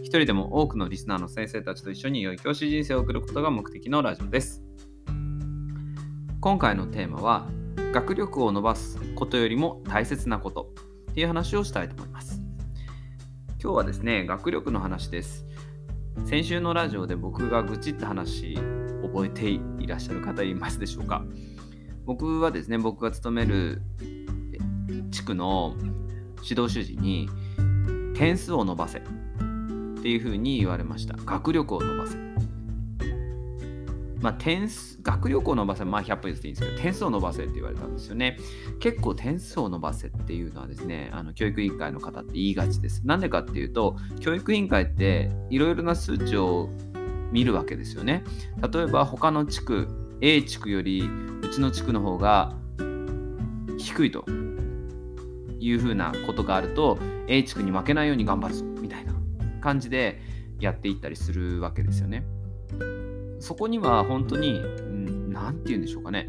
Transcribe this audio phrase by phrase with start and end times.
[0.00, 4.62] 一人でも多くのリスナーの先生たちと一緒に良い教師人生を送ることが目的のラジオです。
[6.40, 7.46] 今回のテーマは、
[7.92, 10.72] 学力を伸ばすことよりも大切なこと
[11.10, 12.40] っていう話をしたいと思います。
[13.62, 15.46] 今日はですね、学力の話です。
[16.24, 18.54] 先週のラジオで僕が愚痴った話、
[19.02, 21.24] 覚えていらっしゃる方いますでしょうか？
[22.04, 23.82] 僕はですね、僕が勤める
[25.10, 25.74] 地区の
[26.48, 27.28] 指導主事に
[28.14, 29.02] 点数を伸ばせ
[29.98, 31.16] っていうふうに言われました。
[31.24, 32.28] 学力を伸ばせ。
[34.20, 38.36] まあ、点数、学力を伸ばせ、まあ、100分でいいんですけど、点数を伸ばせって言われたんですよね。
[38.80, 43.02] 結構点数を伸ばせっていうのはですね、あの教育委員会の方って言いがちです。
[43.04, 46.68] なんでかっていうと、教育委員会っていろいろな数値を
[47.30, 48.24] 見るわけですよね。
[48.72, 49.88] 例えば、他の地区、
[50.20, 51.08] A 地区より
[51.42, 52.56] うちの地区の方が
[53.76, 54.24] 低いと
[55.60, 58.54] いうふうなことがあると、A 地区に負けないように頑張る
[59.60, 60.20] 感じで
[60.60, 62.24] やっていったりするわけですよね。
[63.40, 64.60] そこには本当に
[65.28, 66.28] 何て言うんでしょうかね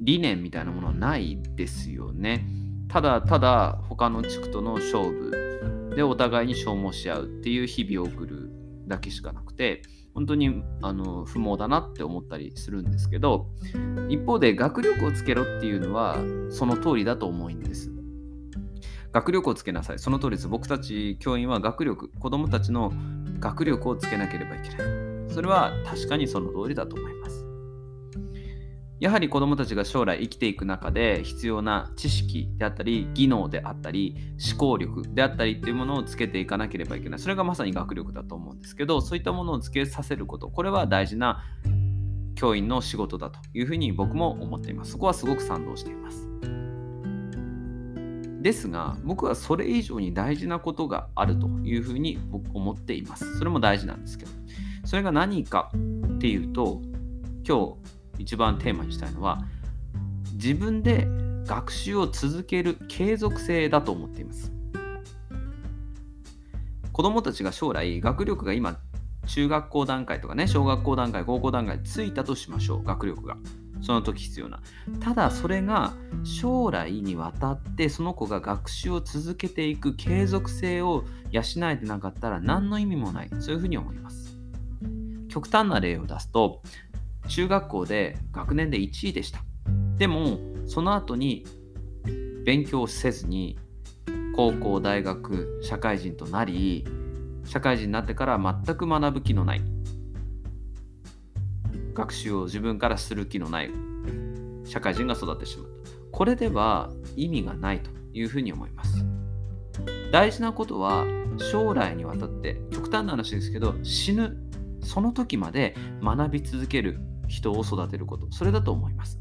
[0.00, 2.46] 理念みたいなものはないですよね。
[2.88, 8.50] ただただ他の地区との勝負でお互いに消耗し合うっていう日々を送る
[8.86, 13.48] だけしかなくて本当にあの不毛だなって思ったりするんですけど
[14.08, 16.18] 一方で学力をつけろっていうのは
[16.50, 17.93] その通りだと思うんです。
[19.14, 20.00] 学力をつけなさい。
[20.00, 20.48] その通りです。
[20.48, 22.92] 僕たち教員は学力、子供たちの
[23.38, 24.78] 学力をつけなければいけない。
[25.32, 27.46] それは確かにその通りだと思います。
[28.98, 34.16] やはり子供たちが将来生きていく中で必要な知識であったり、技能であったり、
[34.52, 37.18] 思考力であったりっていうものをつけていかなければいけない。
[37.20, 41.44] それがまさに学力だと思うんですけど、そういったものをつけさせること、これは大事な
[42.34, 44.92] 教員の仕事だというふうに僕も思っています。
[44.92, 46.28] そこはすごく賛同しています。
[48.44, 53.38] ですが、僕はそれ以上に大事なことがあるというふうに僕思っています。
[53.38, 54.30] それも大事なんですけど。
[54.84, 56.82] それが何かっていうと、
[57.48, 57.74] 今
[58.18, 59.42] 日一番テーマにしたいのは、
[60.34, 61.08] 自分で
[61.46, 64.52] 学習を続ける継続性だと思っています。
[66.92, 68.78] 子供たちが将来学力が今
[69.26, 73.38] 中学校段階とかね小学校段階高校段階ついたとしましょう学力が
[73.84, 74.60] その時必要な。
[75.00, 75.92] ただそれが
[76.24, 83.28] 将来にわたってその子が学習を続けていく継続性を養えてなかったら何の意味もない。
[83.40, 84.38] そういうふうに思います。
[85.28, 86.62] 極端な例を出すと、
[87.28, 89.40] 中学校で学年で1位でした。
[89.98, 91.44] でも、その後に
[92.44, 93.58] 勉強せずに
[94.34, 96.86] 高校、大学、社会人となり、
[97.44, 99.62] 社会人になってから全く学ぶ気のない
[101.94, 103.70] 学習を自分からする気のない
[104.64, 105.68] 社会人が育ってしまう。
[106.10, 109.04] これでは意味がないというふうに思います。
[110.12, 111.06] 大事なことは
[111.50, 114.36] 将来にわたって極端な話ですけど死ぬ
[114.80, 119.18] その時まで学び続ける人を育てることそれだと思います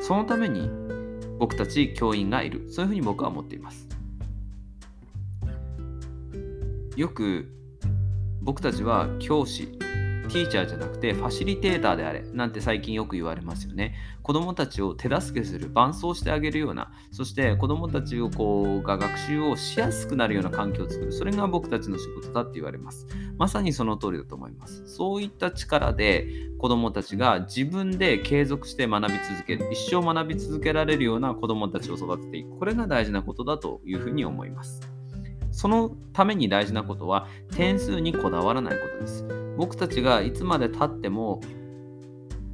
[0.00, 0.70] そのために
[1.38, 3.88] 僕たち教員がいるそういうふうに僕は思っています
[6.96, 7.48] よく
[8.40, 9.78] 僕たちは教師
[10.32, 13.94] ティーチャーじゃなくてファシリテーターであれなんて最近よく言われますよね。
[14.22, 21.12] 子供たちを手助けする、伴走してあげるような、そして子供たちをこうが学習をしやすくなるような環境を作る。
[21.12, 23.06] それが僕たちの仕事だって言われます。
[23.36, 24.86] まさにその通りだと思います。
[24.86, 26.28] そういった力で
[26.58, 32.58] 子供たちが自分で継続して学び続ける、一生学び続けられるような子供たちを育てていく。
[32.58, 34.80] これが大事なことだというふうに思います。
[35.52, 39.24] そのために大事なことは点数にこだわらないことです。
[39.56, 41.40] 僕たちがいつまでたっても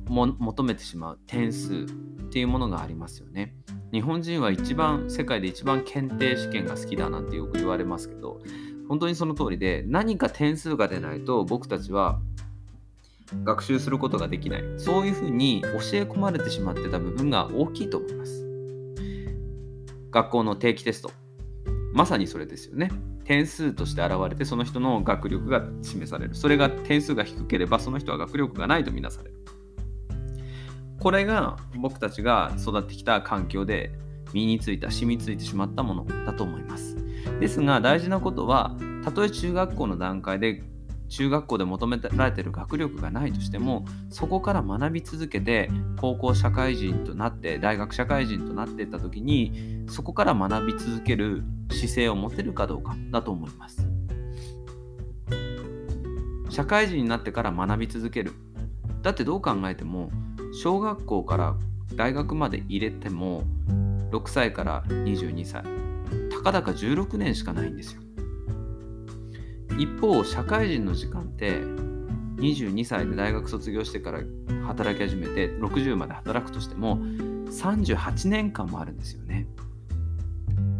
[0.06, 3.54] 求めてしまう点数っていうものがありますよね。
[3.92, 8.40] 日本人は一番世界で一番検定試験が好きだなんてよく言われますけど
[8.88, 12.20] 本当にその通りで何か点数が出ないと僕たちは
[13.44, 15.72] 学習することができないそういうふうに教え
[16.02, 18.46] 込まれてしまってた部分が大きいと思います
[20.10, 21.10] 学校の定期テスト
[21.98, 22.92] まさにそれですよね
[23.24, 26.34] 点数として現れてその人の学力が示される。
[26.36, 29.44] それが点数が低ければその人は学力がないとみなされる。
[31.00, 33.90] これが僕たちが育ってきた環境で
[34.32, 36.96] 身についた染みついてしまったものだと思います。
[37.40, 40.62] ですが大事なことはたとえ中学校の段階で
[41.08, 53.86] 中学校で求められてる学力がないとしてもそこから学び続けて高校社会人となって大学社会人となっていった時にそこから学び続ける姿勢を持てるかどうかだと思います。
[56.50, 58.32] 社会人になってから学び続ける。
[59.02, 60.10] だってどう考えても
[60.52, 61.56] 小学校から
[61.94, 63.44] 大学まで入れても
[64.10, 65.62] 6歳から22歳
[66.30, 68.02] たかだか16年しかないんですよ。
[69.78, 71.60] 一方社会人の時間って
[72.38, 74.20] 22歳で大学卒業してから
[74.66, 79.46] 働き始めて60まで働くとしても38年間もあるんですよね。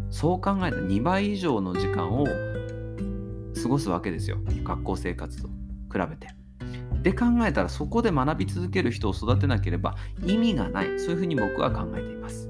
[0.09, 2.25] そう考えたら2倍以上の時間を
[3.61, 4.37] 過ごすわけですよ。
[4.63, 5.53] 学校生活と比
[6.09, 6.27] べて。
[7.01, 10.99] で考えたらそこで学び続ける人を育てなければ意味がない。
[10.99, 12.49] そういうふうに僕は考えています。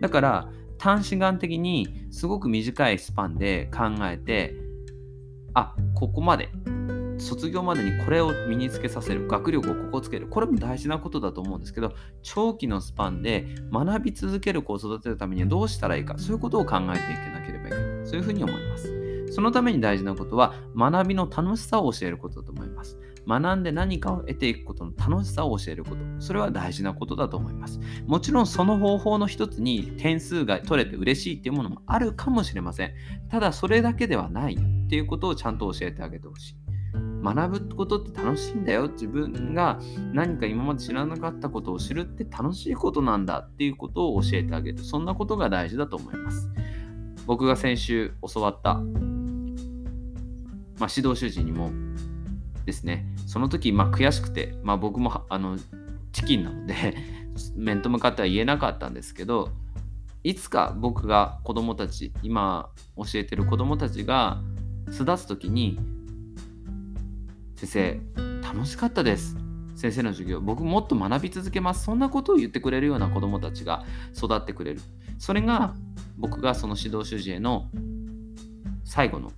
[0.00, 0.48] だから
[0.78, 4.65] 短視眼的にすごく短いスパンで考えて
[5.56, 6.50] あここまで。
[7.18, 9.26] 卒業までにこれを身につけさせる。
[9.26, 10.28] 学力をここつける。
[10.28, 18.06] これも大事なことだと思うんですけど長期のスパンで学び続ける子を育てるためにはどうしたらいいかそういうことを考えていけなければいけない。
[18.06, 19.32] そういうふうに思います。
[19.32, 22.98] そのために大事なことは学びの楽しさを教えることだと思います。
[23.26, 26.02] 学んで何かを得ていくことの楽しさを教えること。
[26.20, 27.80] それは大事なことだと思います。
[28.06, 32.92] もちろんその方法の一つに点数が取れて嬉しいっていうものもあるかもしれません。
[33.28, 36.56] ただそれだけではないっていうことをちゃんと教えてあげてほしい。
[37.22, 39.80] 学ぶことって楽しいんだよ自分が
[40.12, 44.78] 何か今まで知らなかったことを知るって楽しいことなんだっていうことを教えてあげる。
[44.78, 46.48] そんなことが大事だと思います。
[47.26, 51.72] 僕が先週教わった、まあ、指導主人にも
[52.66, 53.06] ですね。
[53.26, 55.56] その時、まあ、悔しくて、まあ、僕もあの
[56.12, 56.96] チキンなので
[57.56, 59.50] 面と向かっては言えなかったんですけど
[60.24, 64.42] いつか僕が子供たち今教えてる子供たちが
[64.90, 65.78] 巣立つ時に
[67.54, 68.00] 先生
[68.42, 69.36] 楽しかったです。
[69.74, 71.84] 先生の授業僕もっと学び続けます。
[71.84, 73.84] そんなことを言ってくれるような子供たちが
[74.16, 74.80] 育ってくれる。
[75.18, 75.74] それが
[76.18, 77.68] 僕がその指導主事への
[78.84, 79.32] 最後の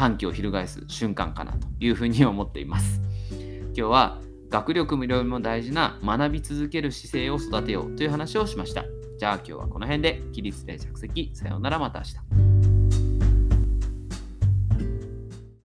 [0.00, 3.02] 反旗を翻す瞬間かなというふうに思っています。
[3.30, 4.18] 今日は
[4.48, 8.86] 学力無料も大事な学び続ける姿勢を育てようという話をしました。
[9.18, 12.59] じゃあ今日はこの辺で起立で着席さようならまた明日。